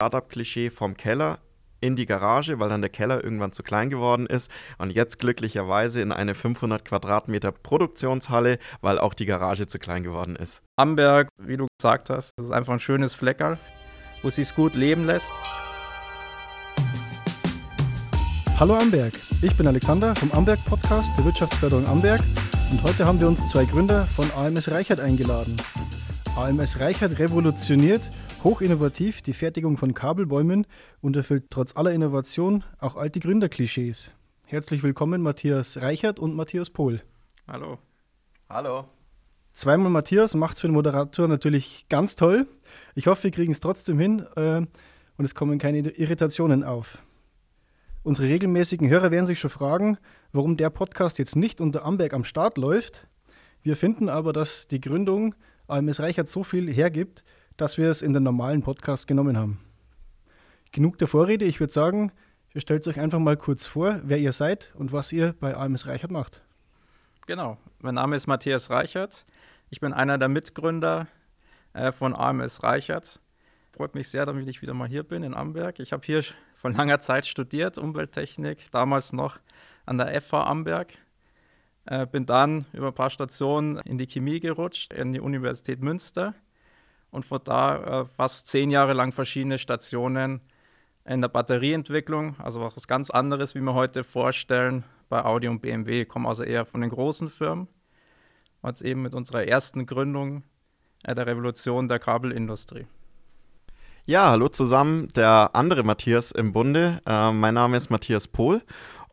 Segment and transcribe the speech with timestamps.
[0.00, 1.40] Startup-Klischee vom Keller
[1.82, 6.00] in die Garage, weil dann der Keller irgendwann zu klein geworden ist und jetzt glücklicherweise
[6.00, 10.62] in eine 500 Quadratmeter Produktionshalle, weil auch die Garage zu klein geworden ist.
[10.76, 13.58] Amberg, wie du gesagt hast, das ist einfach ein schönes Fleckerl,
[14.22, 15.32] wo es sich gut leben lässt.
[18.58, 19.12] Hallo Amberg,
[19.42, 22.22] ich bin Alexander vom Amberg Podcast der Wirtschaftsförderung Amberg
[22.70, 25.58] und heute haben wir uns zwei Gründer von AMS Reichert eingeladen.
[26.36, 28.00] AMS Reichert revolutioniert
[28.44, 30.66] hochinnovativ die Fertigung von Kabelbäumen
[31.00, 34.10] und erfüllt trotz aller Innovation auch alte Gründerklischees.
[34.46, 37.02] Herzlich willkommen Matthias Reichert und Matthias Pohl.
[37.46, 37.78] Hallo.
[38.48, 38.86] Hallo.
[39.52, 42.46] Zweimal Matthias macht es für den Moderator natürlich ganz toll.
[42.94, 44.62] Ich hoffe, wir kriegen es trotzdem hin äh,
[45.16, 46.98] und es kommen keine Irritationen auf.
[48.02, 49.98] Unsere regelmäßigen Hörer werden sich schon fragen,
[50.32, 53.06] warum der Podcast jetzt nicht unter Amberg am Start läuft.
[53.62, 55.34] Wir finden aber, dass die Gründung
[55.68, 57.22] AMS Reichert so viel hergibt,
[57.60, 59.60] dass wir es in den normalen Podcast genommen haben.
[60.72, 62.10] Genug der Vorrede, ich würde sagen,
[62.54, 65.86] ihr stellt euch einfach mal kurz vor, wer ihr seid und was ihr bei AMS
[65.86, 66.40] Reichert macht.
[67.26, 69.26] Genau, mein Name ist Matthias Reichert.
[69.68, 71.06] Ich bin einer der Mitgründer
[71.74, 73.20] äh, von AMS Reichert.
[73.72, 75.80] Freut mich sehr, damit ich wieder mal hier bin in Amberg.
[75.80, 76.24] Ich habe hier
[76.56, 79.38] vor langer Zeit studiert, Umwelttechnik, damals noch
[79.84, 80.94] an der FH Amberg.
[81.84, 86.34] Äh, bin dann über ein paar Stationen in die Chemie gerutscht, in die Universität Münster
[87.10, 90.40] und von da äh, fast zehn Jahre lang verschiedene Stationen
[91.04, 96.02] in der Batterieentwicklung, also was ganz anderes, wie wir heute vorstellen, bei Audi und BMW.
[96.02, 97.68] Ich komme also eher von den großen Firmen.
[98.62, 100.44] Jetzt eben mit unserer ersten Gründung
[101.02, 102.86] äh, der Revolution der Kabelindustrie.
[104.06, 107.00] Ja, hallo zusammen, der andere Matthias im Bunde.
[107.06, 108.62] Äh, mein Name ist Matthias Pohl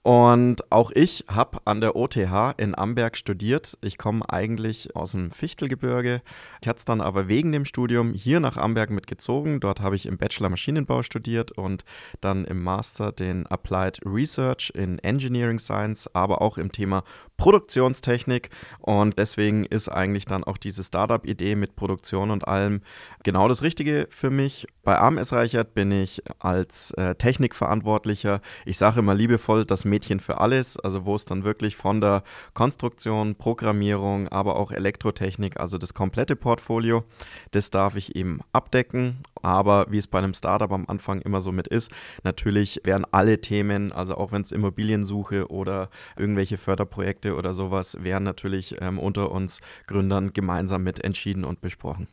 [0.03, 3.77] und auch ich habe an der OTH in Amberg studiert.
[3.81, 6.21] Ich komme eigentlich aus dem Fichtelgebirge.
[6.61, 9.59] Ich hatte es dann aber wegen dem Studium hier nach Amberg mitgezogen.
[9.59, 11.83] Dort habe ich im Bachelor Maschinenbau studiert und
[12.21, 17.03] dann im Master den Applied Research in Engineering Science, aber auch im Thema
[17.37, 18.49] Produktionstechnik.
[18.79, 22.81] Und deswegen ist eigentlich dann auch diese Startup-Idee mit Produktion und allem
[23.23, 24.67] genau das Richtige für mich.
[24.83, 28.41] Bei AMS Reichert bin ich als äh, Technikverantwortlicher.
[28.65, 32.23] Ich sage immer liebevoll, das Mädchen für alles, also wo es dann wirklich von der
[32.53, 37.03] Konstruktion, Programmierung, aber auch Elektrotechnik, also das komplette Portfolio,
[37.51, 39.17] das darf ich eben abdecken.
[39.41, 41.91] Aber wie es bei einem Startup am Anfang immer so mit ist,
[42.23, 48.23] natürlich werden alle Themen, also auch wenn es Immobiliensuche oder irgendwelche Förderprojekte oder sowas, werden
[48.23, 52.07] natürlich ähm, unter uns Gründern gemeinsam mit entschieden und besprochen.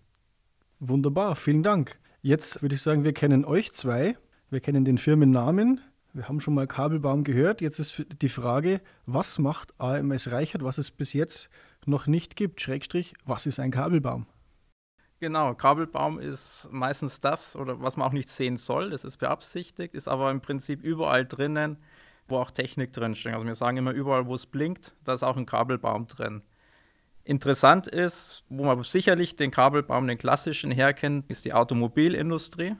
[0.80, 1.98] Wunderbar, vielen Dank.
[2.22, 4.16] Jetzt würde ich sagen, wir kennen euch zwei.
[4.50, 5.80] Wir kennen den Firmennamen.
[6.12, 7.60] Wir haben schon mal Kabelbaum gehört.
[7.60, 11.48] Jetzt ist die Frage, was macht AMS Reichert, was es bis jetzt
[11.86, 12.60] noch nicht gibt?
[12.60, 14.26] Schrägstrich, was ist ein Kabelbaum?
[15.20, 18.90] Genau, Kabelbaum ist meistens das, oder was man auch nicht sehen soll.
[18.90, 21.78] Das ist beabsichtigt, ist aber im Prinzip überall drinnen,
[22.28, 23.34] wo auch Technik drinsteckt.
[23.34, 26.42] Also wir sagen immer, überall, wo es blinkt, da ist auch ein Kabelbaum drin.
[27.24, 32.76] Interessant ist, wo man sicherlich den Kabelbaum, den klassischen herkennt, ist die Automobilindustrie,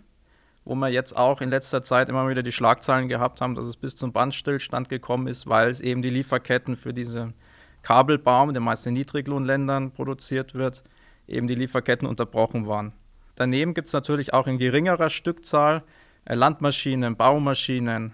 [0.65, 3.77] wo wir jetzt auch in letzter Zeit immer wieder die Schlagzeilen gehabt haben, dass es
[3.77, 7.35] bis zum Bandstillstand gekommen ist, weil es eben die Lieferketten für diesen
[7.83, 10.83] Kabelbaum, der meist in Niedriglohnländern produziert wird,
[11.27, 12.93] eben die Lieferketten unterbrochen waren.
[13.37, 15.83] Daneben gibt es natürlich auch in geringerer Stückzahl
[16.25, 18.13] äh, Landmaschinen, Baumaschinen,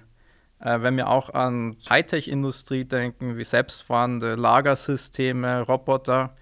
[0.60, 6.36] wenn wir auch an Hightech-Industrie denken, wie selbstfahrende Lagersysteme, Roboter.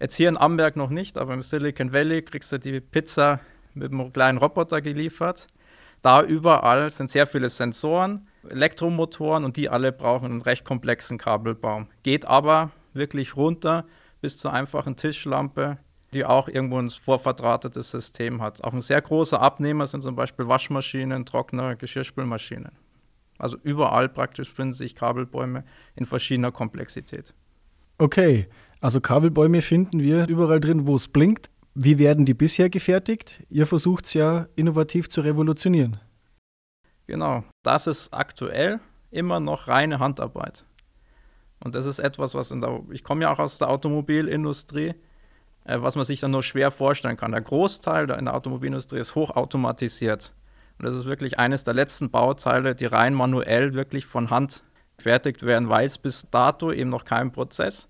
[0.00, 3.40] Jetzt hier in Amberg noch nicht, aber im Silicon Valley kriegst du die Pizza
[3.74, 5.48] mit einem kleinen Roboter geliefert.
[6.02, 11.88] Da überall sind sehr viele Sensoren, Elektromotoren und die alle brauchen einen recht komplexen Kabelbaum.
[12.02, 13.86] Geht aber wirklich runter
[14.20, 15.78] bis zur einfachen Tischlampe,
[16.12, 18.62] die auch irgendwo ein vorverdrahtetes System hat.
[18.62, 22.83] Auch ein sehr großer Abnehmer sind zum Beispiel Waschmaschinen, Trockner, Geschirrspülmaschinen.
[23.38, 25.64] Also überall praktisch finden sich Kabelbäume
[25.96, 27.34] in verschiedener Komplexität.
[27.98, 28.48] Okay,
[28.80, 31.50] also Kabelbäume finden wir überall drin, wo es blinkt.
[31.74, 33.42] Wie werden die bisher gefertigt?
[33.50, 35.98] Ihr versucht es ja innovativ zu revolutionieren.
[37.06, 38.80] Genau, das ist aktuell
[39.10, 40.64] immer noch reine Handarbeit.
[41.60, 44.94] Und das ist etwas, was in der, ich komme ja auch aus der Automobilindustrie,
[45.64, 47.32] äh, was man sich dann nur schwer vorstellen kann.
[47.32, 50.32] Der Großteil in der Automobilindustrie ist hochautomatisiert.
[50.84, 54.62] Und das ist wirklich eines der letzten Bauteile, die rein manuell wirklich von Hand
[54.98, 57.88] gefertigt werden, weil es bis dato eben noch keinen Prozess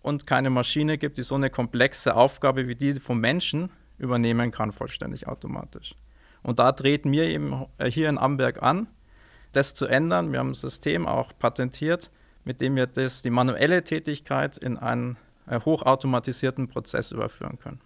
[0.00, 4.70] und keine Maschine gibt, die so eine komplexe Aufgabe wie die vom Menschen übernehmen kann,
[4.70, 5.96] vollständig automatisch.
[6.44, 8.86] Und da treten wir eben hier in Amberg an,
[9.50, 10.30] das zu ändern.
[10.30, 12.12] Wir haben ein System auch patentiert,
[12.44, 15.16] mit dem wir das, die manuelle Tätigkeit in einen
[15.48, 17.80] äh, hochautomatisierten Prozess überführen können.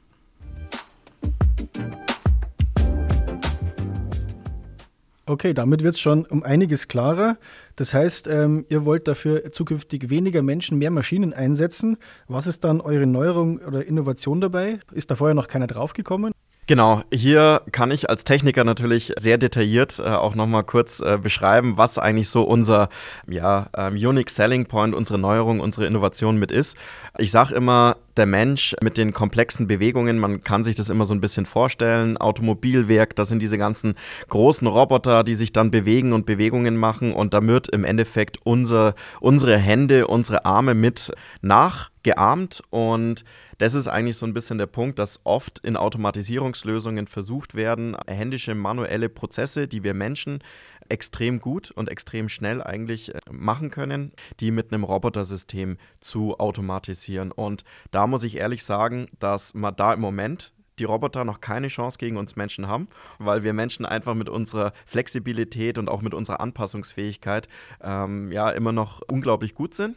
[5.26, 7.38] Okay, damit wird es schon um einiges klarer.
[7.76, 11.96] Das heißt, ähm, ihr wollt dafür zukünftig weniger Menschen, mehr Maschinen einsetzen.
[12.28, 14.80] Was ist dann eure Neuerung oder Innovation dabei?
[14.92, 16.32] Ist da vorher noch keiner draufgekommen?
[16.66, 21.76] Genau, hier kann ich als Techniker natürlich sehr detailliert äh, auch nochmal kurz äh, beschreiben,
[21.76, 22.88] was eigentlich so unser
[23.28, 26.74] ja, ähm, Unique Selling Point, unsere Neuerung, unsere Innovation mit ist.
[27.18, 31.14] Ich sage immer, der Mensch mit den komplexen Bewegungen, man kann sich das immer so
[31.14, 33.94] ein bisschen vorstellen, Automobilwerk, das sind diese ganzen
[34.28, 38.94] großen Roboter, die sich dann bewegen und Bewegungen machen und da wird im Endeffekt unser,
[39.20, 41.12] unsere Hände, unsere Arme mit
[41.42, 43.24] nachgeahmt und
[43.58, 48.54] das ist eigentlich so ein bisschen der Punkt, dass oft in Automatisierungslösungen versucht werden, händische,
[48.54, 50.40] manuelle Prozesse, die wir Menschen
[50.88, 57.32] extrem gut und extrem schnell eigentlich äh, machen können, die mit einem Robotersystem zu automatisieren.
[57.32, 61.68] Und da muss ich ehrlich sagen, dass man da im Moment die Roboter noch keine
[61.68, 62.88] Chance gegen uns Menschen haben,
[63.18, 67.48] weil wir Menschen einfach mit unserer Flexibilität und auch mit unserer Anpassungsfähigkeit
[67.80, 69.96] ähm, ja immer noch unglaublich gut sind.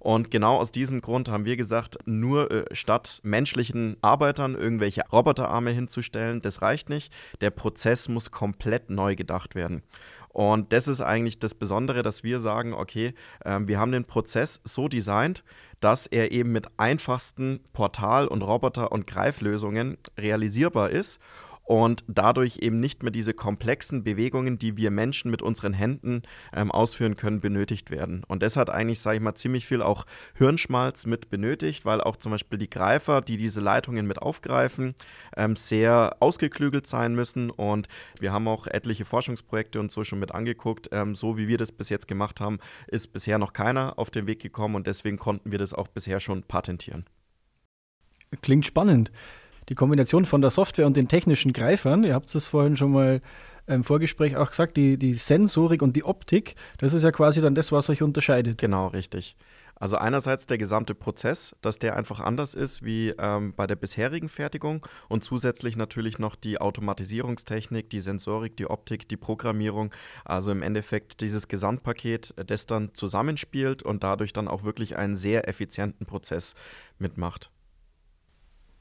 [0.00, 5.70] Und genau aus diesem Grund haben wir gesagt, nur äh, statt menschlichen Arbeitern irgendwelche Roboterarme
[5.70, 7.12] hinzustellen, das reicht nicht.
[7.40, 9.82] Der Prozess muss komplett neu gedacht werden.
[10.28, 13.14] Und das ist eigentlich das Besondere, dass wir sagen, okay,
[13.44, 15.42] äh, wir haben den Prozess so designt,
[15.80, 21.18] dass er eben mit einfachsten Portal- und Roboter- und Greiflösungen realisierbar ist
[21.68, 26.22] und dadurch eben nicht mehr diese komplexen Bewegungen, die wir Menschen mit unseren Händen
[26.54, 28.24] ähm, ausführen können, benötigt werden.
[28.26, 32.16] Und das hat eigentlich, sage ich mal, ziemlich viel auch Hirnschmalz mit benötigt, weil auch
[32.16, 34.94] zum Beispiel die Greifer, die diese Leitungen mit aufgreifen,
[35.36, 37.50] ähm, sehr ausgeklügelt sein müssen.
[37.50, 37.86] Und
[38.18, 40.88] wir haben auch etliche Forschungsprojekte und so schon mit angeguckt.
[40.92, 44.26] Ähm, so wie wir das bis jetzt gemacht haben, ist bisher noch keiner auf den
[44.26, 47.04] Weg gekommen und deswegen konnten wir das auch bisher schon patentieren.
[48.40, 49.12] Klingt spannend
[49.68, 53.20] die Kombination von der Software und den technischen Greifern, ihr habt es vorhin schon mal
[53.66, 57.54] im Vorgespräch auch gesagt, die, die Sensorik und die Optik, das ist ja quasi dann
[57.54, 58.58] das, was euch unterscheidet.
[58.58, 59.36] Genau, richtig.
[59.80, 64.28] Also einerseits der gesamte Prozess, dass der einfach anders ist wie ähm, bei der bisherigen
[64.28, 69.94] Fertigung und zusätzlich natürlich noch die Automatisierungstechnik, die Sensorik, die Optik, die Programmierung.
[70.24, 75.48] Also im Endeffekt dieses Gesamtpaket, das dann zusammenspielt und dadurch dann auch wirklich einen sehr
[75.48, 76.54] effizienten Prozess
[76.98, 77.52] mitmacht.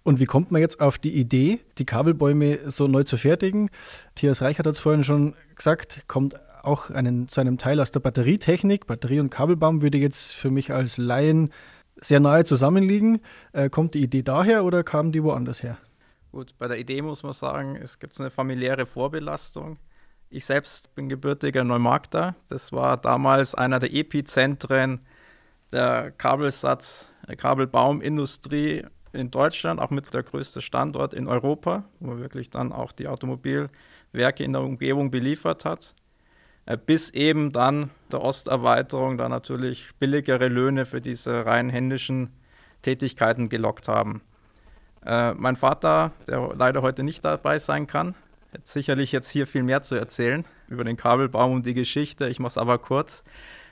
[0.07, 3.69] Und wie kommt man jetzt auf die Idee, die Kabelbäume so neu zu fertigen?
[4.05, 7.99] Matthias Reichert hat es vorhin schon gesagt, kommt auch einen, zu einem Teil aus der
[7.99, 8.87] Batterietechnik.
[8.87, 11.51] Batterie und Kabelbaum würde jetzt für mich als Laien
[11.99, 13.19] sehr nahe zusammenliegen.
[13.51, 15.77] Äh, kommt die Idee daher oder kam die woanders her?
[16.31, 19.77] Gut, bei der Idee muss man sagen, es gibt eine familiäre Vorbelastung.
[20.29, 22.33] Ich selbst bin gebürtiger Neumarkter.
[22.47, 25.01] Das war damals einer der Epizentren
[25.73, 28.85] der Kabelsatz, Kabelbaumindustrie
[29.17, 33.07] in Deutschland, auch mit der größte Standort in Europa, wo man wirklich dann auch die
[33.07, 35.93] Automobilwerke in der Umgebung beliefert hat.
[36.65, 42.29] Äh, bis eben dann der Osterweiterung da natürlich billigere Löhne für diese rein händischen
[42.81, 44.21] Tätigkeiten gelockt haben.
[45.05, 48.15] Äh, mein Vater, der leider heute nicht dabei sein kann,
[48.53, 52.27] hat sicherlich jetzt hier viel mehr zu erzählen über den Kabelbaum und die Geschichte.
[52.27, 53.23] Ich mache es aber kurz.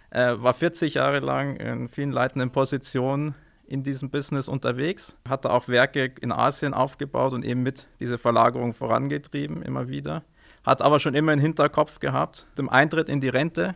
[0.09, 3.35] Äh, war 40 Jahre lang in vielen leitenden Positionen
[3.67, 8.17] in diesem Business unterwegs, hat da auch Werke in Asien aufgebaut und eben mit dieser
[8.17, 10.23] Verlagerung vorangetrieben, immer wieder.
[10.63, 13.75] Hat aber schon immer im Hinterkopf gehabt, dem Eintritt in die Rente,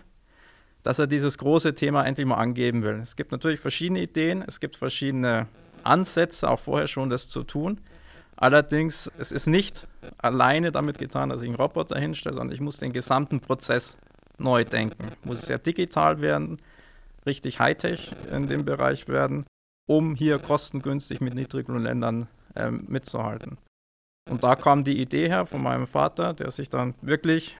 [0.84, 3.00] dass er dieses große Thema endlich mal angeben will.
[3.01, 5.48] Es gibt natürlich verschiedene Ideen, es gibt verschiedene
[5.84, 7.81] Ansätze, auch vorher schon das zu tun.
[8.36, 12.77] Allerdings, es ist nicht alleine damit getan, dass ich einen Roboter hinstelle, sondern ich muss
[12.77, 13.98] den gesamten Prozess
[14.38, 15.03] neu denken.
[15.25, 16.58] Muss sehr digital werden,
[17.25, 19.46] richtig Hightech in dem Bereich werden
[19.89, 23.58] um hier kostengünstig mit Niedriglohnländern ähm, mitzuhalten.
[24.29, 27.58] Und da kam die Idee her von meinem Vater, der sich dann wirklich,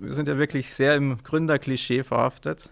[0.00, 2.70] wir sind ja wirklich sehr im Gründerklischee verhaftet,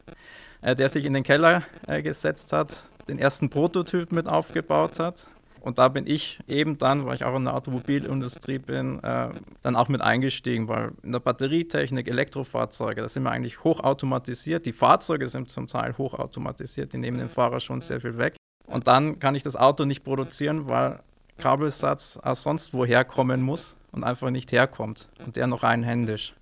[0.62, 5.26] äh, der sich in den Keller äh, gesetzt hat, den ersten Prototyp mit aufgebaut hat.
[5.60, 9.30] Und da bin ich eben dann, weil ich auch in der Automobilindustrie bin, äh,
[9.62, 14.64] dann auch mit eingestiegen, weil in der Batterietechnik, Elektrofahrzeuge, da sind wir eigentlich hochautomatisiert.
[14.66, 18.36] Die Fahrzeuge sind zum Teil hochautomatisiert, die nehmen den Fahrer schon sehr viel weg.
[18.70, 21.00] Und dann kann ich das Auto nicht produzieren, weil
[21.38, 25.08] Kabelsatz aus sonst woher kommen muss und einfach nicht herkommt.
[25.24, 26.34] Und der noch einhändisch.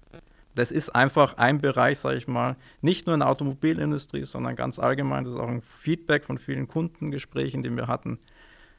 [0.55, 4.79] Das ist einfach ein Bereich, sage ich mal, nicht nur in der Automobilindustrie, sondern ganz
[4.79, 5.25] allgemein.
[5.25, 8.19] Das ist auch ein Feedback von vielen Kundengesprächen, die wir hatten.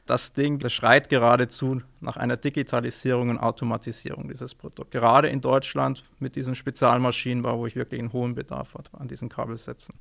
[0.06, 4.90] Das Ding, das schreit geradezu nach einer Digitalisierung und Automatisierung dieses Produkt.
[4.90, 9.28] Gerade in Deutschland mit diesem Spezialmaschinenbau, wo ich wirklich einen hohen Bedarf habe an diesen
[9.28, 9.94] Kabelsätzen.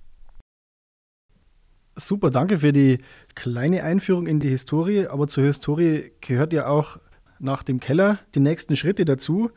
[1.99, 2.99] Super, danke für die
[3.35, 5.07] kleine Einführung in die Historie.
[5.07, 6.97] Aber zur Historie gehört ja auch
[7.39, 9.51] nach dem Keller die nächsten Schritte dazu.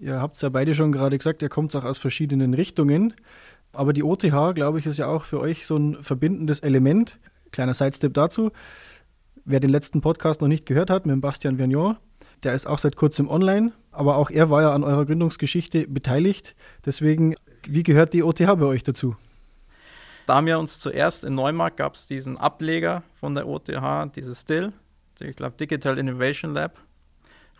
[0.00, 3.14] Ihr habt es ja beide schon gerade gesagt, ihr kommt auch aus verschiedenen Richtungen.
[3.72, 7.18] Aber die OTH, glaube ich, ist ja auch für euch so ein verbindendes Element.
[7.50, 8.52] Kleiner Sidestep dazu.
[9.44, 11.96] Wer den letzten Podcast noch nicht gehört hat mit dem Bastian Vergnon,
[12.44, 16.54] der ist auch seit kurzem online, aber auch er war ja an eurer Gründungsgeschichte beteiligt.
[16.84, 17.34] Deswegen,
[17.66, 19.16] wie gehört die OTH bei euch dazu?
[20.28, 24.42] Da haben wir uns zuerst in Neumarkt gab es diesen Ableger von der OTH, dieses
[24.42, 24.74] Still,
[25.20, 26.78] ich glaube Digital Innovation Lab,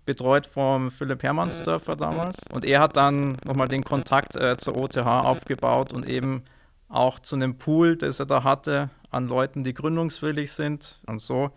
[0.04, 2.40] betreut vom Philipp Hermannsdörfer damals.
[2.52, 6.42] Und er hat dann nochmal den Kontakt äh, zur OTH aufgebaut und eben
[6.90, 11.00] auch zu einem Pool, das er da hatte, an Leuten, die gründungswillig sind.
[11.06, 11.50] Und so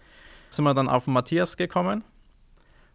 [0.50, 2.06] sind wir dann auf Matthias gekommen.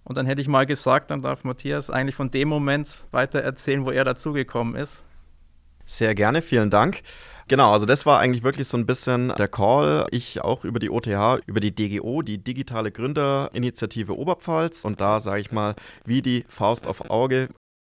[0.05, 3.85] Und dann hätte ich mal gesagt, dann darf Matthias eigentlich von dem Moment weiter erzählen,
[3.85, 5.05] wo er dazugekommen ist.
[5.85, 7.03] Sehr gerne, vielen Dank.
[7.49, 10.09] Genau, also das war eigentlich wirklich so ein bisschen der Call.
[10.11, 14.85] Ich auch über die OTH, über die DGO, die Digitale Gründerinitiative Oberpfalz.
[14.85, 17.49] Und da sage ich mal, wie die Faust auf Auge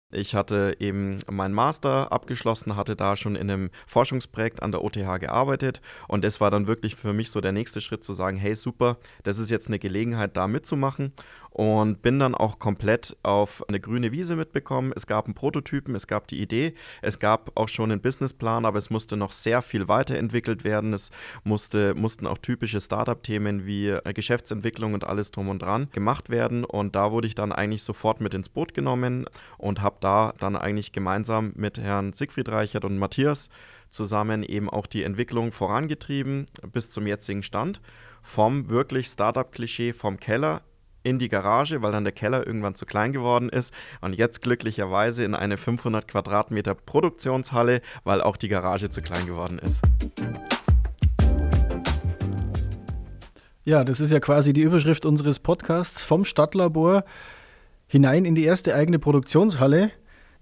[0.09, 5.19] ich hatte eben meinen Master abgeschlossen, hatte da schon in einem Forschungsprojekt an der OTH
[5.19, 8.55] gearbeitet und das war dann wirklich für mich so der nächste Schritt zu sagen, hey
[8.55, 11.11] super, das ist jetzt eine Gelegenheit da mitzumachen
[11.57, 14.93] und bin dann auch komplett auf eine grüne Wiese mitbekommen.
[14.95, 18.77] Es gab einen Prototypen, es gab die Idee, es gab auch schon einen Businessplan, aber
[18.77, 20.93] es musste noch sehr viel weiterentwickelt werden.
[20.93, 21.09] Es
[21.43, 26.63] musste, mussten auch typische Startup-Themen wie äh, Geschäftsentwicklung und alles drum und dran gemacht werden
[26.63, 29.25] und da wurde ich dann eigentlich sofort mit ins Boot genommen
[29.57, 33.49] und habe da dann eigentlich gemeinsam mit Herrn Siegfried Reichert und Matthias
[33.89, 37.81] zusammen eben auch die Entwicklung vorangetrieben bis zum jetzigen Stand.
[38.21, 40.61] Vom wirklich Startup-Klischee vom Keller
[41.07, 45.23] in die Garage, weil dann der Keller irgendwann zu klein geworden ist und jetzt glücklicherweise
[45.23, 49.81] in eine 500 Quadratmeter Produktionshalle, weil auch die Garage zu klein geworden ist.
[53.63, 57.05] Ja, das ist ja quasi die Überschrift unseres Podcasts vom Stadtlabor
[57.87, 59.91] hinein in die erste eigene Produktionshalle.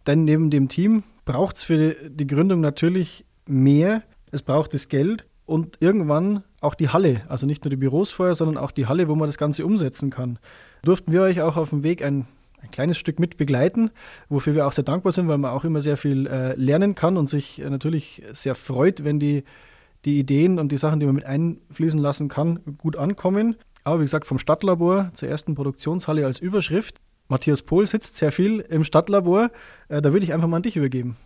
[0.07, 4.03] Denn neben dem Team braucht es für die Gründung natürlich mehr.
[4.31, 8.36] Es braucht das Geld und irgendwann auch die Halle, also nicht nur die Büros vorher,
[8.36, 10.39] sondern auch die Halle, wo man das Ganze umsetzen kann.
[10.84, 12.27] Durften wir euch auch auf dem Weg ein,
[12.62, 13.91] ein kleines Stück mit begleiten,
[14.29, 17.17] wofür wir auch sehr dankbar sind, weil man auch immer sehr viel äh, lernen kann
[17.17, 19.43] und sich äh, natürlich sehr freut, wenn die,
[20.03, 23.55] die Ideen und die Sachen, die man mit einfließen lassen kann, gut ankommen.
[23.84, 26.98] Aber wie gesagt, vom Stadtlabor zur ersten Produktionshalle als Überschrift.
[27.27, 29.51] Matthias Pohl sitzt sehr viel im Stadtlabor.
[29.88, 31.17] Äh, da würde ich einfach mal an dich übergeben.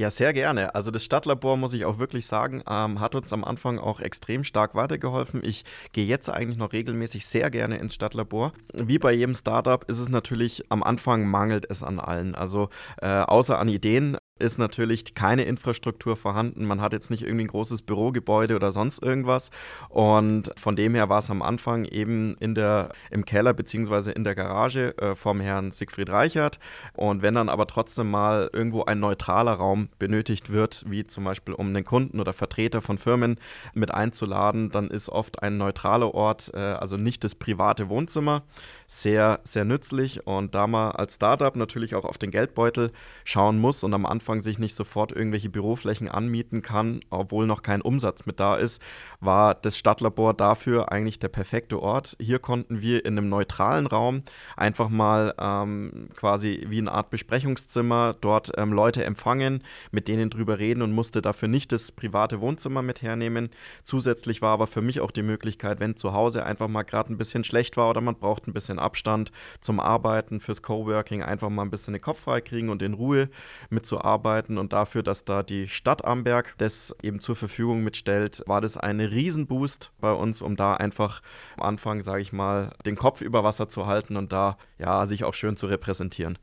[0.00, 0.74] Ja, sehr gerne.
[0.74, 4.44] Also das Stadtlabor, muss ich auch wirklich sagen, ähm, hat uns am Anfang auch extrem
[4.44, 5.42] stark weitergeholfen.
[5.44, 8.54] Ich gehe jetzt eigentlich noch regelmäßig sehr gerne ins Stadtlabor.
[8.72, 12.34] Wie bei jedem Startup ist es natürlich, am Anfang mangelt es an allen.
[12.34, 12.70] Also
[13.02, 16.64] äh, außer an Ideen ist natürlich keine Infrastruktur vorhanden.
[16.64, 19.50] Man hat jetzt nicht irgendwie ein großes Bürogebäude oder sonst irgendwas.
[19.88, 24.12] Und von dem her war es am Anfang eben in der, im Keller bzw.
[24.12, 26.58] in der Garage äh, vom Herrn Siegfried Reichert.
[26.94, 31.54] Und wenn dann aber trotzdem mal irgendwo ein neutraler Raum benötigt wird, wie zum Beispiel
[31.54, 33.36] um einen Kunden oder Vertreter von Firmen
[33.74, 38.42] mit einzuladen, dann ist oft ein neutraler Ort, äh, also nicht das private Wohnzimmer,
[38.86, 40.26] sehr, sehr nützlich.
[40.26, 42.90] Und da man als Startup natürlich auch auf den Geldbeutel
[43.24, 47.82] schauen muss und am Anfang sich nicht sofort irgendwelche Büroflächen anmieten kann, obwohl noch kein
[47.82, 48.80] Umsatz mit da ist,
[49.18, 52.16] war das Stadtlabor dafür eigentlich der perfekte Ort.
[52.20, 54.22] Hier konnten wir in einem neutralen Raum
[54.56, 60.60] einfach mal ähm, quasi wie eine Art Besprechungszimmer dort ähm, Leute empfangen, mit denen drüber
[60.60, 63.50] reden und musste dafür nicht das private Wohnzimmer mit hernehmen.
[63.82, 67.18] Zusätzlich war aber für mich auch die Möglichkeit, wenn zu Hause einfach mal gerade ein
[67.18, 71.62] bisschen schlecht war oder man braucht ein bisschen Abstand zum Arbeiten, fürs Coworking einfach mal
[71.62, 73.28] ein bisschen den Kopf frei kriegen und in Ruhe
[73.70, 74.19] mitzuarbeiten.
[74.58, 79.00] Und dafür, dass da die Stadt Amberg das eben zur Verfügung mitstellt, war das ein
[79.00, 81.22] Riesenboost bei uns, um da einfach
[81.56, 85.24] am Anfang, sage ich mal, den Kopf über Wasser zu halten und da ja sich
[85.24, 86.38] auch schön zu repräsentieren.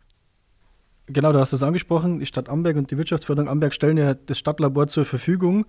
[1.10, 2.20] Genau, du hast es angesprochen.
[2.20, 5.66] Die Stadt Amberg und die Wirtschaftsförderung Amberg stellen ja das Stadtlabor zur Verfügung,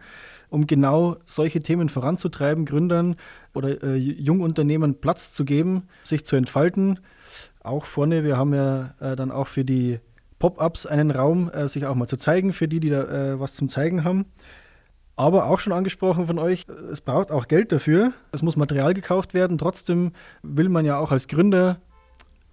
[0.49, 3.15] um genau solche Themen voranzutreiben, Gründern
[3.55, 6.99] oder äh, Jungunternehmen Platz zu geben, sich zu entfalten.
[7.62, 10.00] Auch vorne, wir haben ja äh, dann auch für die
[10.38, 13.54] Pop-ups einen Raum, äh, sich auch mal zu zeigen, für die, die da äh, was
[13.54, 14.26] zum Zeigen haben.
[15.16, 18.12] Aber auch schon angesprochen von euch, es braucht auch Geld dafür.
[18.30, 19.59] Es muss Material gekauft werden.
[19.59, 20.12] Trotzdem
[20.45, 21.80] will man ja auch als Gründer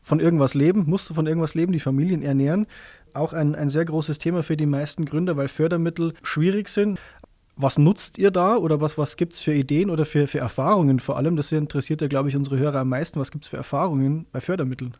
[0.01, 2.67] von irgendwas leben, musst du von irgendwas leben, die Familien ernähren.
[3.13, 6.99] Auch ein, ein sehr großes Thema für die meisten Gründer, weil Fördermittel schwierig sind.
[7.55, 10.99] Was nutzt ihr da oder was, was gibt es für Ideen oder für, für Erfahrungen
[10.99, 11.35] vor allem?
[11.35, 13.19] Das interessiert ja, glaube ich, unsere Hörer am meisten.
[13.19, 14.95] Was gibt es für Erfahrungen bei Fördermitteln?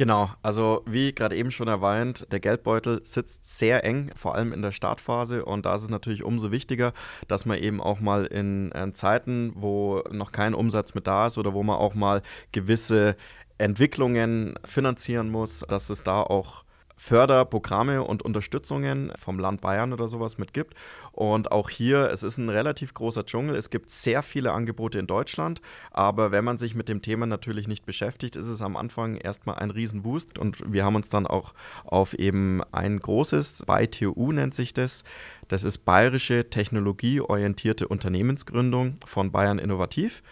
[0.00, 4.62] Genau, also wie gerade eben schon erwähnt, der Geldbeutel sitzt sehr eng, vor allem in
[4.62, 5.44] der Startphase.
[5.44, 6.94] Und da ist es natürlich umso wichtiger,
[7.28, 11.36] dass man eben auch mal in, in Zeiten, wo noch kein Umsatz mit da ist
[11.36, 13.14] oder wo man auch mal gewisse
[13.58, 16.64] Entwicklungen finanzieren muss, dass es da auch
[17.02, 20.74] Förderprogramme und Unterstützungen vom Land Bayern oder sowas mit gibt.
[21.12, 23.56] Und auch hier, es ist ein relativ großer Dschungel.
[23.56, 27.68] Es gibt sehr viele Angebote in Deutschland, aber wenn man sich mit dem Thema natürlich
[27.68, 30.38] nicht beschäftigt, ist es am Anfang erstmal ein Riesenboost.
[30.38, 31.54] Und wir haben uns dann auch
[31.84, 35.02] auf eben ein großes, bei TU nennt sich das,
[35.48, 40.22] das ist Bayerische Technologieorientierte Unternehmensgründung von Bayern Innovativ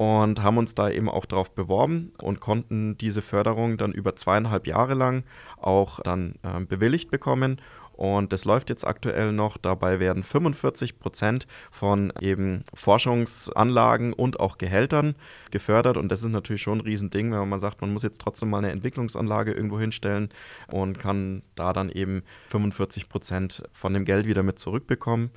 [0.00, 4.66] und haben uns da eben auch drauf beworben und konnten diese Förderung dann über zweieinhalb
[4.66, 5.24] Jahre lang
[5.58, 7.60] auch dann äh, bewilligt bekommen.
[7.92, 9.58] Und das läuft jetzt aktuell noch.
[9.58, 15.16] Dabei werden 45 Prozent von eben Forschungsanlagen und auch Gehältern
[15.50, 15.98] gefördert.
[15.98, 18.56] Und das ist natürlich schon ein Riesending, wenn man sagt, man muss jetzt trotzdem mal
[18.56, 20.30] eine Entwicklungsanlage irgendwo hinstellen
[20.68, 25.30] und kann da dann eben 45 Prozent von dem Geld wieder mit zurückbekommen.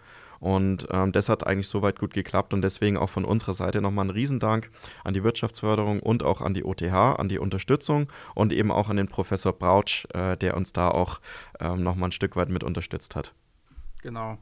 [0.43, 4.07] Und ähm, das hat eigentlich soweit gut geklappt und deswegen auch von unserer Seite nochmal
[4.07, 4.71] ein Riesendank
[5.05, 8.97] an die Wirtschaftsförderung und auch an die OTH, an die Unterstützung und eben auch an
[8.97, 11.21] den Professor Brautsch, äh, der uns da auch
[11.61, 13.33] ähm, nochmal ein Stück weit mit unterstützt hat.
[14.01, 14.37] Genau.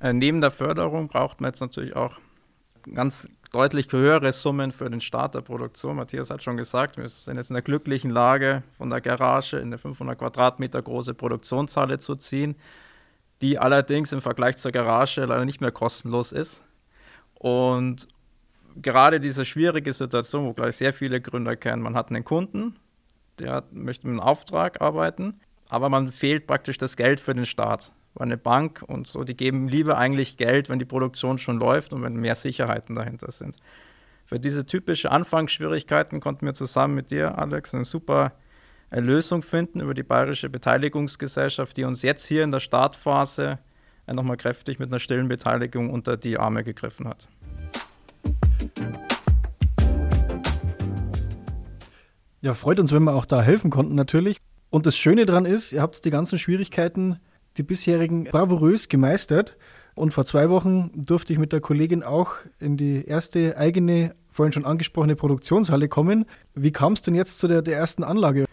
[0.00, 2.18] Äh, neben der Förderung braucht man jetzt natürlich auch
[2.92, 5.94] ganz deutlich höhere Summen für den Start der Produktion.
[5.94, 9.68] Matthias hat schon gesagt, wir sind jetzt in der glücklichen Lage, von der Garage in
[9.68, 12.56] eine 500 Quadratmeter große Produktionshalle zu ziehen
[13.42, 16.64] die allerdings im Vergleich zur Garage leider nicht mehr kostenlos ist.
[17.34, 18.08] Und
[18.76, 22.76] gerade diese schwierige Situation, wo gleich sehr viele Gründer kennen, man hat einen Kunden,
[23.38, 27.92] der möchte mit einem Auftrag arbeiten, aber man fehlt praktisch das Geld für den Start.
[28.14, 31.92] Weil eine Bank und so, die geben lieber eigentlich Geld, wenn die Produktion schon läuft
[31.92, 33.56] und wenn mehr Sicherheiten dahinter sind.
[34.26, 38.32] Für diese typische Anfangsschwierigkeiten konnten wir zusammen mit dir, Alex, eine super
[38.92, 43.58] eine Lösung finden über die Bayerische Beteiligungsgesellschaft, die uns jetzt hier in der Startphase
[44.06, 47.26] nochmal kräftig mit einer stillen Beteiligung unter die Arme gegriffen hat.
[52.42, 54.36] Ja, freut uns, wenn wir auch da helfen konnten natürlich.
[54.68, 57.18] Und das Schöne daran ist, ihr habt die ganzen Schwierigkeiten,
[57.56, 59.56] die bisherigen bravourös gemeistert.
[59.94, 64.52] Und vor zwei Wochen durfte ich mit der Kollegin auch in die erste eigene, vorhin
[64.52, 66.26] schon angesprochene Produktionshalle kommen.
[66.54, 68.44] Wie kam es denn jetzt zu der, der ersten Anlage?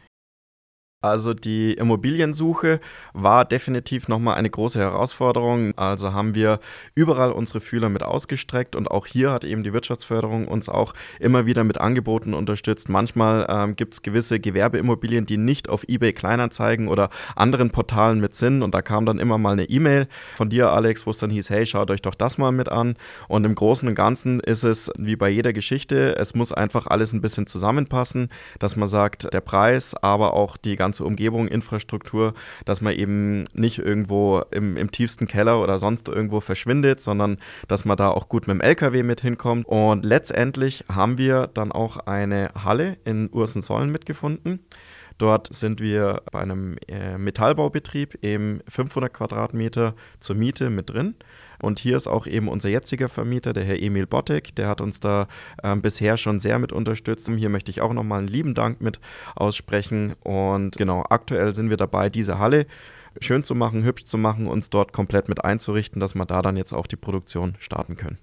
[1.01, 2.81] Also die Immobiliensuche
[3.13, 5.71] war definitiv nochmal eine große Herausforderung.
[5.77, 6.59] Also haben wir
[6.93, 11.45] überall unsere Fühler mit ausgestreckt und auch hier hat eben die Wirtschaftsförderung uns auch immer
[11.45, 12.89] wieder mit Angeboten unterstützt.
[12.89, 18.35] Manchmal ähm, gibt es gewisse Gewerbeimmobilien, die nicht auf eBay Kleinanzeigen oder anderen Portalen mit
[18.35, 21.29] sind und da kam dann immer mal eine E-Mail von dir, Alex, wo es dann
[21.29, 22.97] hieß, hey, schaut euch doch das mal mit an.
[23.29, 27.13] Und im Großen und Ganzen ist es wie bei jeder Geschichte, es muss einfach alles
[27.13, 28.27] ein bisschen zusammenpassen,
[28.59, 32.33] dass man sagt, der Preis, aber auch die ganze ganze Umgebung, Infrastruktur,
[32.65, 37.85] dass man eben nicht irgendwo im, im tiefsten Keller oder sonst irgendwo verschwindet, sondern dass
[37.85, 39.67] man da auch gut mit dem LKW mit hinkommt.
[39.67, 44.61] Und letztendlich haben wir dann auch eine Halle in Ursensollen mitgefunden.
[45.19, 51.15] Dort sind wir bei einem äh, Metallbaubetrieb eben 500 Quadratmeter zur Miete mit drin.
[51.61, 55.01] Und hier ist auch eben unser jetziger Vermieter, der Herr Emil Bottek, der hat uns
[55.01, 55.27] da
[55.61, 57.29] äh, bisher schon sehr mit unterstützt.
[57.29, 59.01] Hier möchte ich auch nochmal einen lieben Dank mit
[59.35, 60.13] aussprechen.
[60.23, 62.65] Und genau, aktuell sind wir dabei, diese Halle
[63.19, 66.55] schön zu machen, hübsch zu machen, uns dort komplett mit einzurichten, dass wir da dann
[66.55, 68.19] jetzt auch die Produktion starten können.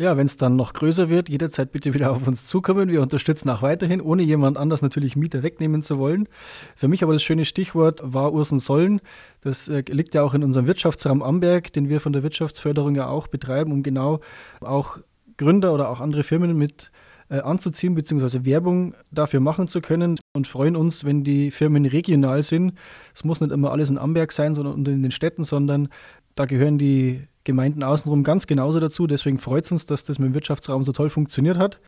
[0.00, 2.88] Ja, wenn es dann noch größer wird, jederzeit bitte wieder auf uns zukommen.
[2.88, 6.28] Wir unterstützen auch weiterhin, ohne jemand anders natürlich Mieter wegnehmen zu wollen.
[6.76, 9.00] Für mich aber das schöne Stichwort war Ursensollen.
[9.40, 13.08] Das äh, liegt ja auch in unserem Wirtschaftsraum Amberg, den wir von der Wirtschaftsförderung ja
[13.08, 14.20] auch betreiben, um genau
[14.60, 14.98] auch
[15.36, 16.92] Gründer oder auch andere Firmen mit
[17.28, 18.44] äh, anzuziehen bzw.
[18.44, 22.74] Werbung dafür machen zu können und freuen uns, wenn die Firmen regional sind.
[23.16, 25.88] Es muss nicht immer alles in Amberg sein, sondern in den Städten, sondern
[26.36, 29.06] da gehören die Gemeinden außenrum ganz genauso dazu.
[29.06, 31.80] Deswegen freut es uns, dass das mit dem Wirtschaftsraum so toll funktioniert hat.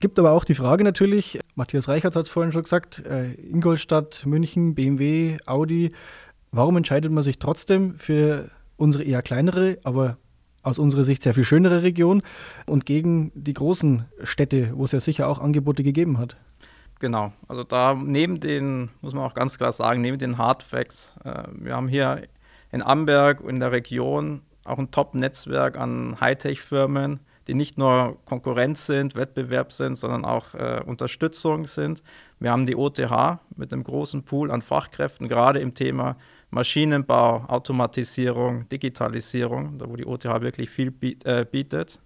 [0.00, 4.26] Gibt aber auch die Frage natürlich, Matthias Reichert hat es vorhin schon gesagt, äh, Ingolstadt,
[4.26, 5.92] München, BMW, Audi.
[6.50, 10.18] Warum entscheidet man sich trotzdem für unsere eher kleinere, aber
[10.64, 12.22] aus unserer Sicht sehr viel schönere Region
[12.66, 16.36] und gegen die großen Städte, wo es ja sicher auch Angebote gegeben hat?
[16.98, 21.44] Genau, also da neben den, muss man auch ganz klar sagen, neben den Hardfacts, äh,
[21.52, 22.22] wir haben hier
[22.72, 29.14] in Amberg in der Region auch ein Top-Netzwerk an Hightech-Firmen, die nicht nur Konkurrenz sind,
[29.14, 32.02] Wettbewerb sind, sondern auch äh, Unterstützung sind.
[32.40, 36.16] Wir haben die OTH mit einem großen Pool an Fachkräften, gerade im Thema
[36.50, 40.92] Maschinenbau, Automatisierung, Digitalisierung, da wo die OTH wirklich viel
[41.24, 42.00] äh, bietet.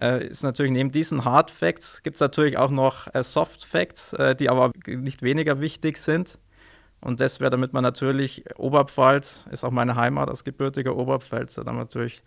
[0.00, 4.12] Äh, ist natürlich neben diesen Hard Facts gibt es natürlich auch noch äh, Soft Facts,
[4.12, 6.38] äh, die aber nicht weniger wichtig sind.
[7.00, 11.76] Und das wäre, damit man natürlich Oberpfalz, ist auch meine Heimat als gebürtiger Oberpfälzer, dann
[11.76, 12.22] natürlich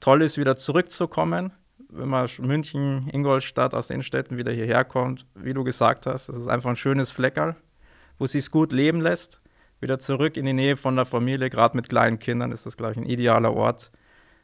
[0.00, 1.52] toll ist, wieder zurückzukommen.
[1.90, 6.36] wenn man München, Ingolstadt aus den Städten wieder hierher kommt, wie du gesagt hast, das
[6.36, 7.56] ist einfach ein schönes Fleckerl,
[8.18, 9.40] wo es sich gut leben lässt.
[9.80, 12.92] Wieder zurück in die Nähe von der Familie, gerade mit kleinen Kindern ist das, glaube
[12.92, 13.90] ich, ein idealer Ort.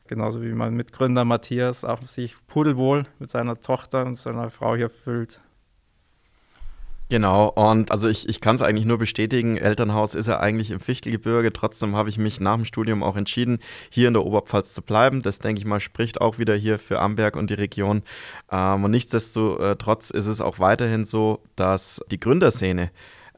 [0.06, 4.76] Genauso wie man mit Gründer Matthias auch sich pudelwohl mit seiner Tochter und seiner Frau
[4.76, 5.40] hier fühlt.
[7.10, 10.80] Genau, und also ich, ich kann es eigentlich nur bestätigen, Elternhaus ist ja eigentlich im
[10.80, 13.58] Fichtelgebirge, trotzdem habe ich mich nach dem Studium auch entschieden,
[13.90, 15.20] hier in der Oberpfalz zu bleiben.
[15.20, 18.02] Das, denke ich mal, spricht auch wieder hier für Amberg und die Region.
[18.50, 22.90] Ähm, und nichtsdestotrotz ist es auch weiterhin so, dass die Gründerszene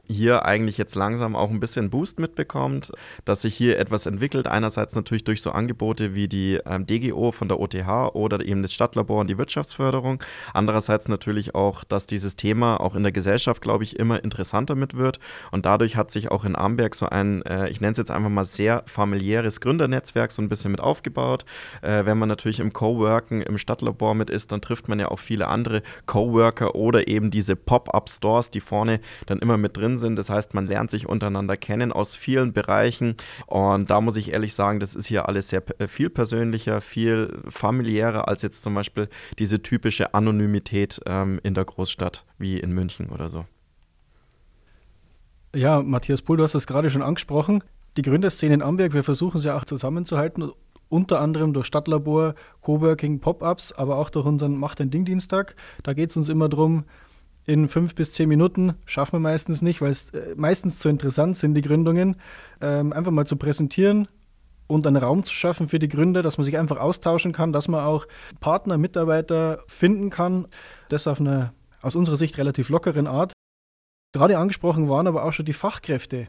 [0.09, 2.91] hier eigentlich jetzt langsam auch ein bisschen Boost mitbekommt,
[3.25, 4.47] dass sich hier etwas entwickelt.
[4.47, 8.73] Einerseits natürlich durch so Angebote wie die ähm, DGO von der OTH oder eben das
[8.73, 10.23] Stadtlabor und die Wirtschaftsförderung.
[10.53, 14.97] Andererseits natürlich auch, dass dieses Thema auch in der Gesellschaft, glaube ich, immer interessanter mit
[14.97, 15.19] wird.
[15.51, 18.29] Und dadurch hat sich auch in Amberg so ein, äh, ich nenne es jetzt einfach
[18.29, 21.45] mal sehr familiäres Gründernetzwerk so ein bisschen mit aufgebaut.
[21.81, 25.19] Äh, wenn man natürlich im Coworken im Stadtlabor mit ist, dann trifft man ja auch
[25.19, 30.15] viele andere Coworker oder eben diese Pop-up-Stores, die vorne dann immer mit drin sind.
[30.15, 33.15] Das heißt, man lernt sich untereinander kennen aus vielen Bereichen.
[33.45, 37.39] Und da muss ich ehrlich sagen, das ist hier alles sehr äh, viel persönlicher, viel
[37.49, 43.09] familiärer als jetzt zum Beispiel diese typische Anonymität ähm, in der Großstadt wie in München
[43.09, 43.45] oder so.
[45.55, 47.63] Ja, Matthias Pohl, du hast das gerade schon angesprochen.
[47.95, 50.51] Die Gründerszene in Amberg, wir versuchen sie auch zusammenzuhalten,
[50.89, 55.55] unter anderem durch Stadtlabor, Coworking, Pop-ups, aber auch durch unseren Macht ein Ding-Dienstag.
[55.83, 56.85] Da geht es uns immer darum,
[57.47, 58.75] in fünf bis zehn Minuten.
[58.85, 62.17] Schaffen wir meistens nicht, weil es äh, meistens zu interessant sind, die Gründungen.
[62.61, 64.07] Ähm, einfach mal zu präsentieren
[64.67, 67.69] und einen Raum zu schaffen für die Gründer, dass man sich einfach austauschen kann, dass
[67.69, 68.05] man auch
[68.41, 70.47] Partner, Mitarbeiter finden kann.
[70.89, 73.31] Das auf einer aus unserer Sicht relativ lockeren Art.
[74.13, 76.27] Gerade angesprochen waren aber auch schon die Fachkräfte.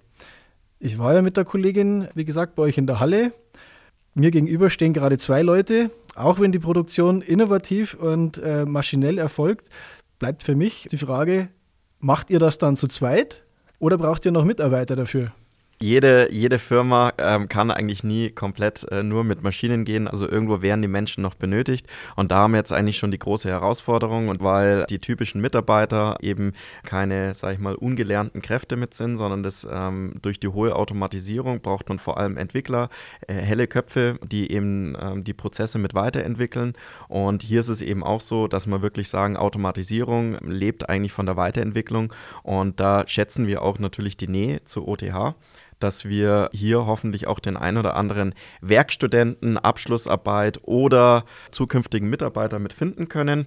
[0.78, 3.33] Ich war ja mit der Kollegin, wie gesagt, bei euch in der Halle.
[4.14, 5.90] Mir gegenüber stehen gerade zwei Leute.
[6.14, 9.68] Auch wenn die Produktion innovativ und äh, maschinell erfolgt,
[10.18, 11.48] bleibt für mich die Frage,
[11.98, 13.46] macht ihr das dann zu zweit
[13.78, 15.33] oder braucht ihr noch Mitarbeiter dafür?
[15.81, 20.09] Jede, jede Firma ähm, kann eigentlich nie komplett äh, nur mit Maschinen gehen.
[20.09, 21.87] Also irgendwo werden die Menschen noch benötigt.
[22.17, 24.29] Und da haben wir jetzt eigentlich schon die große Herausforderung.
[24.29, 26.53] Und weil die typischen Mitarbeiter eben
[26.85, 31.61] keine, sag ich mal, ungelernten Kräfte mit sind, sondern das ähm, durch die hohe Automatisierung
[31.61, 32.88] braucht man vor allem Entwickler,
[33.29, 36.73] äh, helle Köpfe, die eben ähm, die Prozesse mit weiterentwickeln.
[37.07, 41.27] Und hier ist es eben auch so, dass man wirklich sagen, Automatisierung lebt eigentlich von
[41.27, 42.12] der Weiterentwicklung.
[42.43, 45.37] Und da schätzen wir auch natürlich die Nähe zu OTH
[45.79, 53.09] dass wir hier hoffentlich auch den ein oder anderen Werkstudenten, Abschlussarbeit oder zukünftigen Mitarbeiter mitfinden
[53.09, 53.47] können.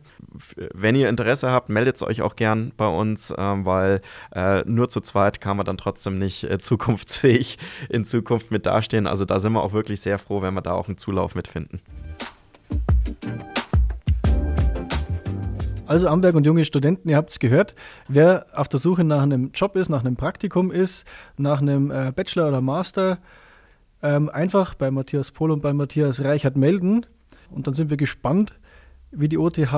[0.74, 4.02] Wenn ihr Interesse habt, meldet euch auch gern bei uns, ähm, weil
[4.34, 7.58] äh, nur zu zweit kann man dann trotzdem nicht äh, zukunftsfähig
[7.90, 9.08] in Zukunft mit dastehen.
[9.08, 11.82] Also da sind wir auch wirklich sehr froh, wenn wir da auch einen Zulauf mitfinden.
[15.92, 17.76] Also Amberg und junge Studenten, ihr habt es gehört,
[18.08, 22.14] wer auf der Suche nach einem Job ist, nach einem Praktikum ist, nach einem äh,
[22.16, 23.18] Bachelor oder Master,
[24.02, 27.06] ähm, einfach bei Matthias Pohl und bei Matthias Reichert melden.
[27.50, 28.58] Und dann sind wir gespannt,
[29.12, 29.74] wie die OTH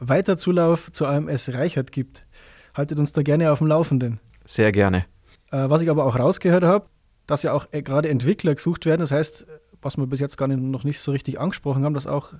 [0.00, 2.24] weiter Zulauf zu AMS Reichert gibt.
[2.74, 4.20] Haltet uns da gerne auf dem Laufenden.
[4.46, 5.04] Sehr gerne.
[5.50, 6.86] Äh, was ich aber auch rausgehört habe,
[7.26, 9.02] dass ja auch äh, gerade Entwickler gesucht werden.
[9.02, 9.46] Das heißt,
[9.82, 12.32] was wir bis jetzt gar nicht, noch nicht so richtig angesprochen haben, dass auch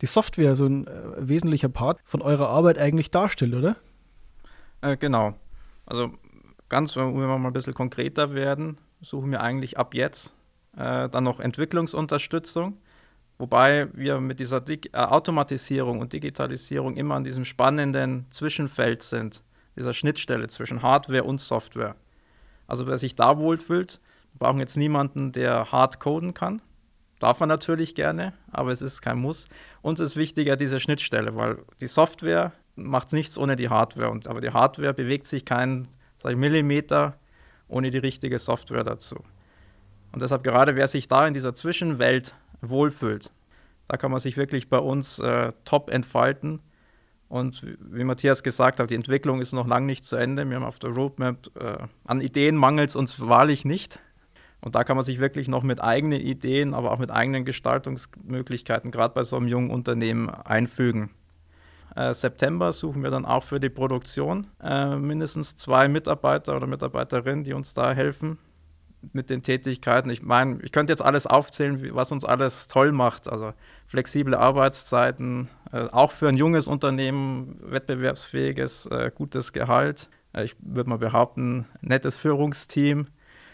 [0.00, 3.76] die Software so ein äh, wesentlicher Part von eurer Arbeit eigentlich darstellt, oder?
[4.80, 5.34] Äh, genau.
[5.84, 6.12] Also
[6.68, 10.34] ganz, wenn wir mal ein bisschen konkreter werden, suchen wir eigentlich ab jetzt
[10.76, 12.78] äh, dann noch Entwicklungsunterstützung,
[13.38, 19.42] wobei wir mit dieser Dig äh, Automatisierung und Digitalisierung immer an diesem spannenden Zwischenfeld sind,
[19.76, 21.96] dieser Schnittstelle zwischen Hardware und Software.
[22.66, 24.00] Also wer sich da wohlfühlt,
[24.32, 26.60] wir brauchen jetzt niemanden, der hart coden kann,
[27.18, 29.48] Darf man natürlich gerne, aber es ist kein Muss.
[29.80, 34.10] Uns ist wichtiger diese Schnittstelle, weil die Software macht nichts ohne die Hardware.
[34.10, 35.88] Und, aber die Hardware bewegt sich keinen
[36.24, 37.16] Millimeter
[37.68, 39.16] ohne die richtige Software dazu.
[40.12, 43.30] Und deshalb gerade wer sich da in dieser Zwischenwelt wohlfühlt,
[43.88, 46.60] da kann man sich wirklich bei uns äh, top entfalten.
[47.28, 50.48] Und wie Matthias gesagt hat, die Entwicklung ist noch lange nicht zu Ende.
[50.48, 54.00] Wir haben auf der Roadmap äh, an Ideen mangelt es uns wahrlich nicht.
[54.66, 58.90] Und da kann man sich wirklich noch mit eigenen Ideen, aber auch mit eigenen Gestaltungsmöglichkeiten,
[58.90, 61.10] gerade bei so einem jungen Unternehmen, einfügen.
[61.94, 67.44] Äh, September suchen wir dann auch für die Produktion äh, mindestens zwei Mitarbeiter oder Mitarbeiterinnen,
[67.44, 68.38] die uns da helfen
[69.12, 70.10] mit den Tätigkeiten.
[70.10, 73.28] Ich meine, ich könnte jetzt alles aufzählen, was uns alles toll macht.
[73.28, 73.52] Also
[73.86, 80.08] flexible Arbeitszeiten, äh, auch für ein junges Unternehmen wettbewerbsfähiges, äh, gutes Gehalt.
[80.32, 83.06] Äh, ich würde mal behaupten, nettes Führungsteam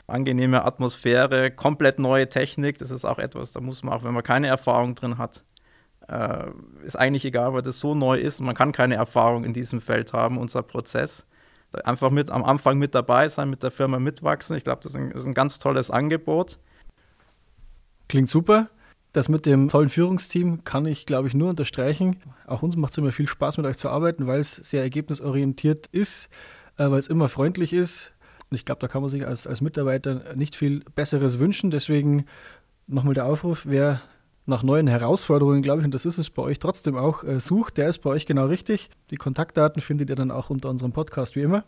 [0.07, 2.79] angenehme Atmosphäre, komplett neue Technik.
[2.79, 5.45] Das ist auch etwas, da muss man auch, wenn man keine Erfahrung drin hat,
[6.09, 6.47] äh,
[6.85, 8.41] ist eigentlich egal, weil das so neu ist.
[8.41, 11.27] Man kann keine Erfahrung in diesem Feld haben, unser Prozess.
[11.85, 14.57] Einfach mit am Anfang mit dabei sein, mit der Firma mitwachsen.
[14.57, 16.59] Ich glaube, das ist ein, ist ein ganz tolles Angebot.
[18.09, 18.69] Klingt super.
[19.13, 22.17] Das mit dem tollen Führungsteam kann ich, glaube ich, nur unterstreichen.
[22.47, 25.87] Auch uns macht es immer viel Spaß, mit euch zu arbeiten, weil es sehr ergebnisorientiert
[25.89, 26.29] ist,
[26.77, 28.12] äh, weil es immer freundlich ist.
[28.53, 31.71] Und ich glaube, da kann man sich als, als Mitarbeiter nicht viel Besseres wünschen.
[31.71, 32.27] Deswegen
[32.87, 34.03] nochmal der Aufruf, wer
[34.45, 37.79] nach neuen Herausforderungen, glaube ich, und das ist es bei euch trotzdem auch, äh, sucht,
[37.79, 38.91] der ist bei euch genau richtig.
[39.11, 41.65] Die Kontaktdaten findet ihr dann auch unter unserem Podcast wie immer.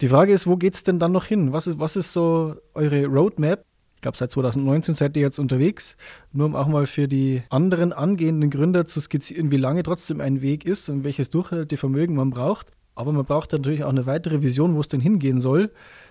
[0.00, 1.52] Die Frage ist, wo geht es denn dann noch hin?
[1.52, 3.64] Was ist, was ist so eure Roadmap?
[3.94, 5.96] Ich glaube, seit 2019 seid ihr jetzt unterwegs,
[6.32, 10.42] nur um auch mal für die anderen angehenden Gründer zu skizzieren, wie lange trotzdem ein
[10.42, 12.72] Weg ist und welches Durchhaltevermögen man braucht.
[12.94, 15.70] Aber man braucht natürlich auch eine weitere Vision, wo es denn hingehen soll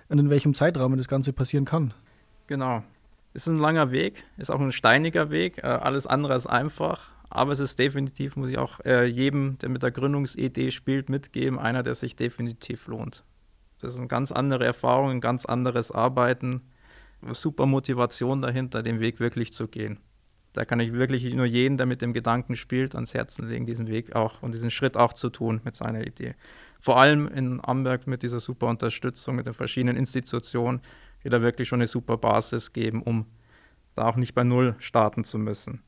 [0.10, 1.94] und in welchem Zeitraum das Ganze passieren kann.
[2.48, 2.84] Genau.
[3.34, 7.12] Ist ein langer Weg, ist auch ein steiniger Weg, äh, alles andere als einfach.
[7.30, 11.58] Aber es ist definitiv, muss ich auch äh, jedem, der mit der Gründungsidee spielt, mitgeben,
[11.58, 13.24] einer, der sich definitiv lohnt.
[13.80, 16.62] Das ist eine ganz andere Erfahrung, ein ganz anderes Arbeiten,
[17.32, 20.00] super Motivation dahinter, den Weg wirklich zu gehen.
[20.54, 23.88] Da kann ich wirklich nur jeden, der mit dem Gedanken spielt, ans Herzen legen, diesen
[23.88, 26.36] Weg auch und diesen Schritt auch zu tun mit seiner Idee.
[26.84, 30.82] Vor allem in Amberg mit dieser super Unterstützung, mit den verschiedenen Institutionen,
[31.24, 33.26] die da wirklich schon eine super Basis geben, um
[33.94, 35.82] da auch nicht bei Null starten zu müssen.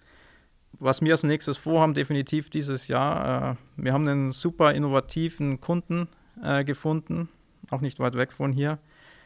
[0.72, 6.08] Was wir als nächstes vorhaben, definitiv dieses Jahr, äh, wir haben einen super innovativen Kunden
[6.42, 7.28] äh, gefunden,
[7.72, 8.80] auch nicht weit weg von hier,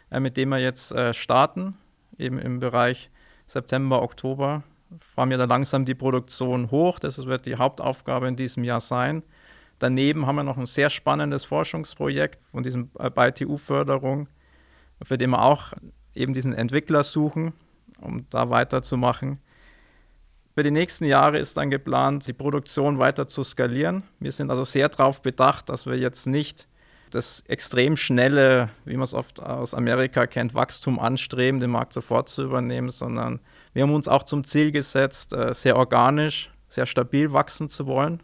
[0.10, 1.76] äh, mit dem wir jetzt äh, starten,
[2.18, 3.12] eben im Bereich
[3.46, 4.64] September, Oktober.
[5.02, 9.22] Fahren wir da langsam die Produktion hoch, das wird die Hauptaufgabe in diesem Jahr sein.
[9.80, 14.28] Daneben haben wir noch ein sehr spannendes Forschungsprojekt von diesem äh, BITU-Förderung,
[15.02, 15.74] für den wir auch
[16.14, 17.54] eben diesen Entwickler suchen,
[18.02, 19.40] um da weiterzumachen.
[20.54, 24.04] Für die nächsten Jahre ist dann geplant, die Produktion weiter zu skalieren.
[24.20, 26.68] Wir sind also sehr darauf bedacht, dass wir jetzt nicht
[27.12, 32.28] das extrem schnelle, wie man es oft aus Amerika kennt, Wachstum anstreben, den Markt sofort
[32.28, 33.40] zu übernehmen, sondern
[33.74, 38.22] wir haben uns auch zum Ziel gesetzt, äh, sehr organisch, sehr stabil wachsen zu wollen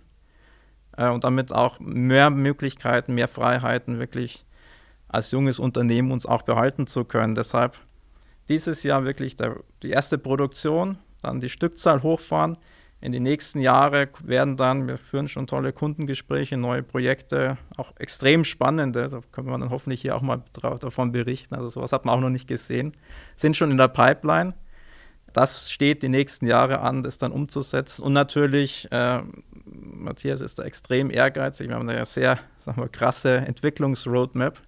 [0.98, 4.46] äh, und damit auch mehr Möglichkeiten, mehr Freiheiten wirklich
[5.08, 7.36] als junges Unternehmen uns auch behalten zu können.
[7.36, 7.78] Deshalb
[8.50, 12.58] dieses Jahr wirklich der, die erste Produktion, dann die Stückzahl hochfahren.
[13.02, 18.44] In die nächsten Jahre werden dann, wir führen schon tolle Kundengespräche, neue Projekte, auch extrem
[18.44, 20.44] spannende, da können wir dann hoffentlich hier auch mal
[20.80, 21.56] davon berichten.
[21.56, 22.96] Also sowas hat man auch noch nicht gesehen,
[23.36, 24.54] sind schon in der Pipeline.
[25.36, 28.04] Das steht die nächsten Jahre an, das dann umzusetzen.
[28.04, 29.22] Und natürlich, äh,
[29.66, 31.68] Matthias ist da extrem ehrgeizig.
[31.68, 34.62] Wir haben ja sehr, sagen wir, krasse Entwicklungsroadmap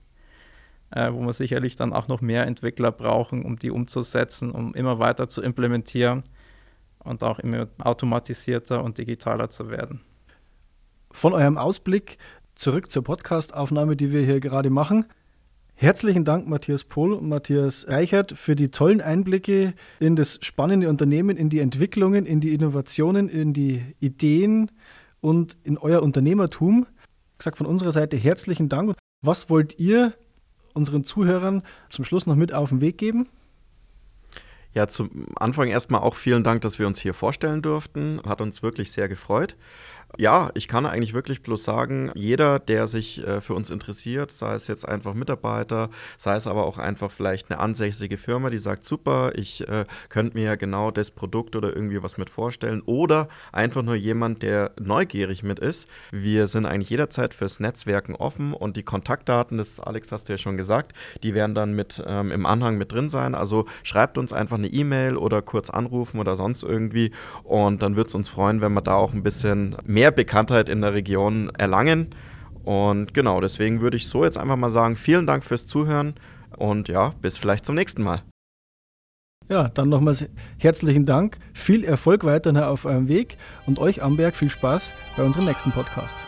[0.92, 5.00] äh, wo wir sicherlich dann auch noch mehr Entwickler brauchen, um die umzusetzen, um immer
[5.00, 6.24] weiter zu implementieren
[7.00, 10.02] und auch immer automatisierter und digitaler zu werden.
[11.12, 12.18] Von eurem Ausblick
[12.56, 15.06] zurück zur Podcastaufnahme, die wir hier gerade machen.
[15.80, 21.38] Herzlichen Dank, Matthias Pohl und Matthias Reichert, für die tollen Einblicke in das spannende Unternehmen,
[21.38, 24.72] in die Entwicklungen, in die Innovationen, in die Ideen
[25.22, 26.88] und in euer Unternehmertum.
[27.38, 28.96] Ich sage von unserer Seite herzlichen Dank.
[29.22, 30.16] Was wollt ihr
[30.74, 31.62] unseren Zuhörern
[31.92, 33.30] zum Schluss noch mit auf den Weg geben?
[34.74, 38.20] Ja, zum Anfang erstmal auch vielen Dank, dass wir uns hier vorstellen durften.
[38.26, 39.56] Hat uns wirklich sehr gefreut.
[40.16, 44.56] Ja, ich kann eigentlich wirklich bloß sagen, jeder, der sich äh, für uns interessiert, sei
[44.56, 48.86] es jetzt einfach Mitarbeiter, sei es aber auch einfach vielleicht eine ansässige Firma, die sagt,
[48.86, 53.28] super, ich äh, könnte mir ja genau das Produkt oder irgendwie was mit vorstellen oder
[53.52, 55.88] einfach nur jemand, der neugierig mit ist.
[56.12, 60.38] Wir sind eigentlich jederzeit fürs Netzwerken offen und die Kontaktdaten, das Alex hast du ja
[60.38, 63.36] schon gesagt, die werden dann mit ähm, im Anhang mit drin sein.
[63.36, 67.12] Also schreibt uns einfach eine E-Mail oder kurz anrufen oder sonst irgendwie
[67.44, 70.70] und dann wird es uns freuen, wenn wir da auch ein bisschen mehr mehr Bekanntheit
[70.70, 72.10] in der Region erlangen.
[72.64, 76.14] Und genau, deswegen würde ich so jetzt einfach mal sagen, vielen Dank fürs Zuhören
[76.56, 78.22] und ja, bis vielleicht zum nächsten Mal.
[79.50, 80.30] Ja, dann nochmals
[80.60, 85.46] herzlichen Dank, viel Erfolg weiterhin auf eurem Weg und euch Amberg viel Spaß bei unserem
[85.46, 86.28] nächsten Podcast.